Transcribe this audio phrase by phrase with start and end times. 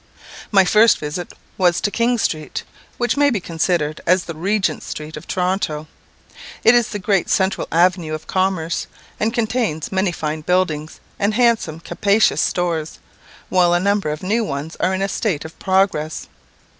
[0.51, 2.63] My first visit was to King street,
[2.97, 5.85] which may be considered as the Regent street of Toronto.
[6.63, 8.87] It is the great central avenue of commerce,
[9.19, 12.97] and contains many fine buildings, and handsome capacious stores,
[13.49, 16.25] while a number of new ones are in a state of progress.